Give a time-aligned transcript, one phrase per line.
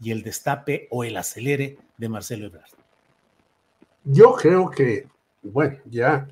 [0.00, 2.70] y el destape o el acelere de Marcelo Ebrard?
[4.04, 5.06] Yo creo que,
[5.42, 6.26] bueno, ya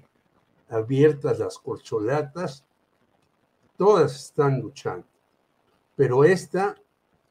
[0.68, 2.64] abiertas las corcholatas,
[3.76, 5.06] todas están luchando,
[5.94, 6.74] pero esta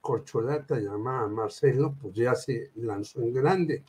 [0.08, 3.84] corcholata llamada Marcelo, pues ya se lanzó en grande.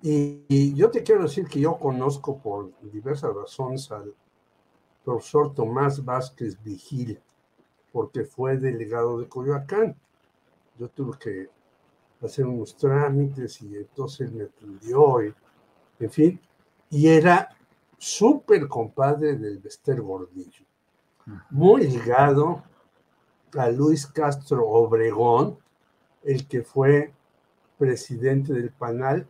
[0.00, 4.14] Y, yo te quiero decir que yo conozco por diversas razones al
[5.02, 7.18] profesor Tomás Vázquez Vigil,
[7.90, 9.96] porque fue delegado de Coyoacán.
[10.78, 11.48] Yo tuve que
[12.24, 15.34] hacer unos trámites y entonces me atendió, y,
[16.00, 16.40] en fin,
[16.90, 17.48] y era
[17.98, 20.64] súper compadre del Bester Gordillo,
[21.50, 22.62] muy ligado
[23.56, 25.58] a Luis Castro Obregón,
[26.22, 27.12] el que fue
[27.78, 29.26] presidente del PANAL,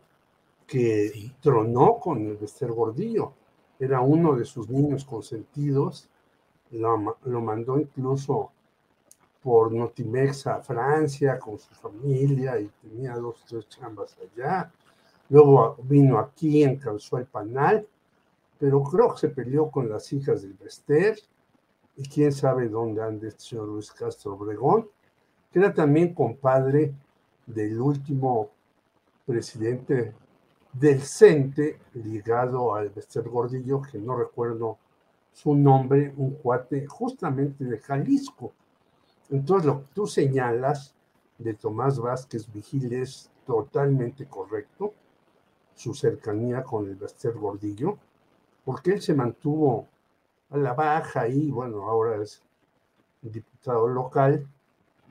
[0.65, 1.35] que sí.
[1.41, 3.33] tronó con el Bester Gordillo,
[3.79, 6.09] era uno de sus niños consentidos,
[6.71, 8.51] lo, lo mandó incluso
[9.45, 14.71] por Notimex a Francia con su familia y tenía dos o tres chambas allá.
[15.29, 17.87] Luego vino aquí, encalzó el panal,
[18.57, 21.19] pero creo que se peleó con las hijas del Bester
[21.95, 24.89] y quién sabe dónde anda este señor Luis Castro Obregón,
[25.51, 26.95] que era también compadre
[27.45, 28.49] del último
[29.27, 30.15] presidente
[30.73, 34.79] del CENTE ligado al Bester Gordillo, que no recuerdo
[35.31, 38.51] su nombre, un cuate justamente de Jalisco.
[39.35, 40.95] Entonces, lo que tú señalas
[41.37, 44.93] de Tomás Vázquez Vigil es totalmente correcto,
[45.75, 47.97] su cercanía con el Bester Gordillo,
[48.63, 49.87] porque él se mantuvo
[50.49, 52.41] a la baja y, bueno, ahora es
[53.21, 54.47] diputado local,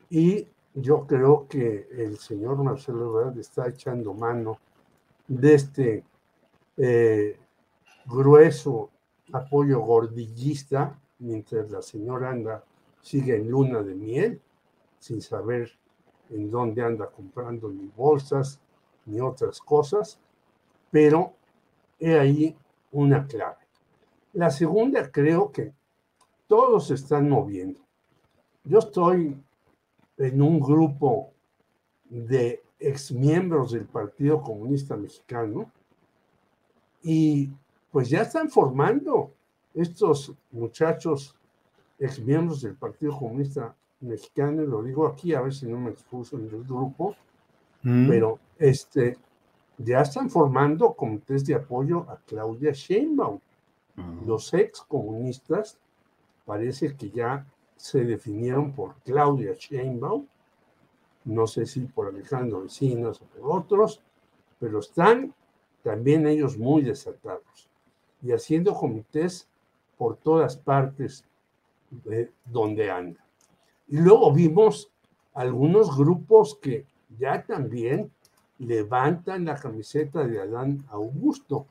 [0.09, 4.59] y yo creo que el señor Marcelo Ebrard está echando mano
[5.29, 6.05] de este
[6.79, 7.39] eh,
[8.07, 8.89] grueso
[9.33, 12.65] apoyo gordillista, mientras la señora anda
[13.05, 14.41] sigue en luna de miel,
[14.99, 15.71] sin saber
[16.31, 18.59] en dónde anda comprando ni bolsas
[19.05, 20.19] ni otras cosas,
[20.91, 21.35] pero
[22.01, 22.57] he ahí
[22.93, 23.59] una clave.
[24.33, 25.75] La segunda, creo que
[26.47, 27.81] todos se están moviendo.
[28.65, 29.39] Yo estoy
[30.17, 31.31] en un grupo
[32.07, 35.71] de exmiembros del Partido Comunista Mexicano
[37.03, 37.51] y
[37.93, 39.35] pues ya están formando
[39.75, 41.37] estos muchachos
[41.99, 46.45] exmiembros del Partido Comunista Mexicano, lo digo aquí, a ver si no me expuso en
[46.45, 47.17] el grupo,
[47.83, 48.09] mm.
[48.09, 49.17] pero este,
[49.79, 53.41] ya están formando comités de apoyo a Claudia Sheinbaum.
[53.97, 54.27] Mm.
[54.27, 55.79] Los ex comunistas
[56.45, 57.47] parece que ya
[57.77, 60.27] se definieron por Claudia Sheinbaum,
[61.25, 64.03] no sé si por Alejandro Vecinos o por otros,
[64.59, 65.35] pero están
[65.83, 67.69] también ellos muy desatados
[68.23, 69.49] y haciendo comités
[69.97, 71.25] por todas partes
[72.05, 73.25] de donde anda.
[73.89, 74.91] Y luego vimos
[75.35, 76.87] algunos grupos que
[77.19, 78.11] ya también
[78.59, 81.67] levantan la camiseta de Adán Augusto,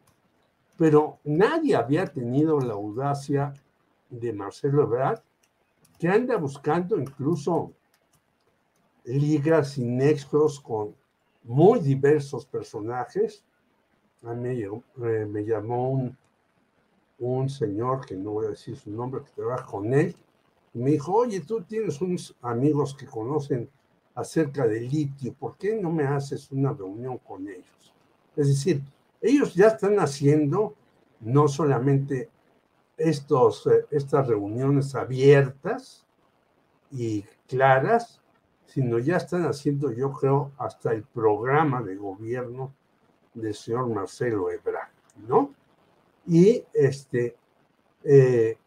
[0.77, 3.53] pero nadie había tenido la audacia
[4.09, 5.21] de Marcelo Ebrard,
[5.97, 7.71] que anda buscando incluso
[9.05, 10.95] ligas y nexos con
[11.43, 13.43] muy diversos personajes.
[14.23, 14.63] A mí
[14.95, 16.17] me, me llamó un
[17.19, 20.15] un señor, que no voy a decir su nombre, que trabaja con él,
[20.73, 23.69] y me dijo, oye, tú tienes unos amigos que conocen
[24.15, 27.93] acerca del litio, ¿por qué no me haces una reunión con ellos?
[28.35, 28.81] Es decir,
[29.21, 30.75] ellos ya están haciendo
[31.21, 32.29] no solamente
[32.97, 36.05] estos, eh, estas reuniones abiertas
[36.91, 38.21] y claras,
[38.65, 42.73] sino ya están haciendo, yo creo, hasta el programa de gobierno
[43.33, 44.89] del señor Marcelo Ebrard,
[45.27, 45.53] ¿no?
[46.25, 47.35] Y este,
[48.03, 48.57] eh,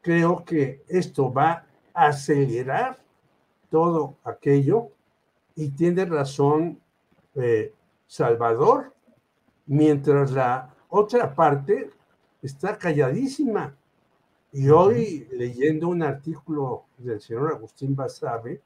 [0.00, 2.98] creo que esto va a acelerar
[3.70, 4.90] todo aquello
[5.56, 6.80] y tiene razón
[7.34, 7.72] eh,
[8.06, 8.92] Salvador,
[9.66, 11.90] mientras la otra parte
[12.42, 13.74] está calladísima.
[14.52, 18.60] Y hoy, leyendo un artículo del señor Agustín Basabe,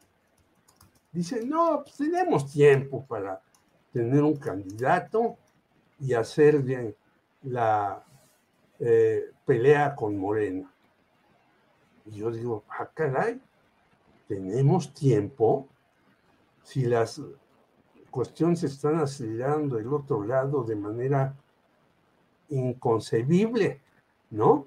[1.12, 3.40] dice, no, pues tenemos tiempo para
[3.92, 5.36] tener un candidato
[5.98, 6.62] y hacer
[7.42, 8.04] la
[8.78, 10.70] eh, pelea con Morena.
[12.06, 13.40] Y yo digo, ah, caray,
[14.26, 15.68] tenemos tiempo.
[16.62, 17.20] Si las
[18.10, 21.34] cuestiones se están acelerando del otro lado de manera
[22.50, 23.80] inconcebible,
[24.30, 24.66] ¿no?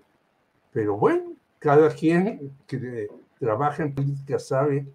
[0.71, 3.09] Pero bueno, cada quien que
[3.39, 4.87] trabaja en política sabe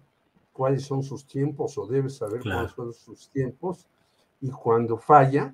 [0.53, 3.87] cuáles son sus tiempos o debe saber cuáles son sus tiempos
[4.41, 5.53] y cuando falla,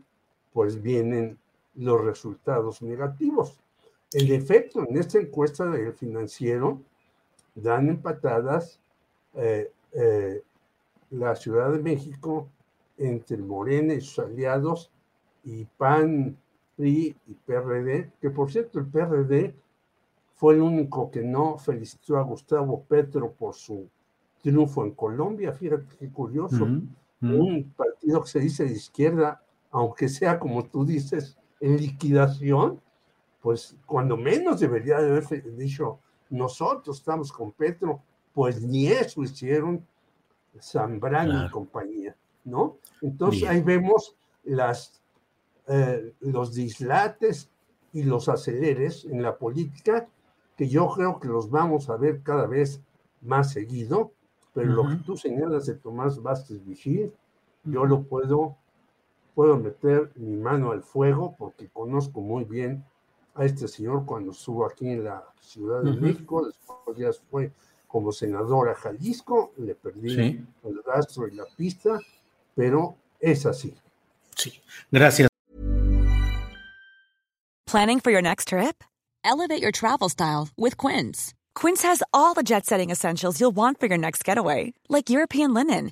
[0.53, 1.37] pues vienen
[1.75, 3.59] los resultados negativos.
[4.13, 6.81] En efecto, en esta encuesta del financiero
[7.55, 8.79] dan empatadas
[9.33, 10.43] eh, eh,
[11.11, 12.47] la Ciudad de México
[12.97, 14.91] entre Morena y sus aliados
[15.43, 16.37] y PAN,
[16.75, 19.55] PRI y PRD, que por cierto el PRD
[20.35, 23.87] fue el único que no felicitó a Gustavo Petro por su
[24.41, 26.67] triunfo en Colombia, fíjate qué curioso,
[27.21, 29.41] un partido que se dice de izquierda,
[29.71, 32.81] aunque sea como tú dices, en liquidación,
[33.41, 35.25] pues cuando menos debería haber
[35.55, 35.99] dicho,
[36.29, 38.01] nosotros estamos con Petro,
[38.33, 39.85] pues ni eso hicieron
[40.61, 42.79] Zambrano y compañía, ¿no?
[43.01, 45.01] Entonces ahí vemos las,
[45.67, 47.49] eh, los dislates
[47.93, 50.09] y los aceleres en la política,
[50.57, 52.81] que yo creo que los vamos a ver cada vez
[53.21, 54.11] más seguido,
[54.53, 57.13] pero lo que tú señalas de Tomás Vázquez Vigil,
[57.63, 58.57] yo lo puedo,
[59.35, 62.83] puedo meter mi mano al fuego porque conozco muy bien
[63.35, 67.51] a este señor cuando estuvo aquí en la Ciudad de México, después ya fue
[67.87, 71.99] como senador a Jalisco, le perdí el rastro y la pista,
[72.55, 73.75] pero es así.
[74.35, 74.51] Sí,
[74.91, 75.29] gracias.
[77.65, 78.83] Planning for your next trip?
[79.23, 81.33] Elevate your travel style with Quince.
[81.55, 85.91] Quince has all the jet-setting essentials you'll want for your next getaway, like European linen,